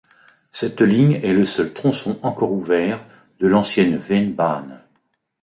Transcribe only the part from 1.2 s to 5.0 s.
est le seul tronçon encore ouvert de l'ancienne Vennbahn.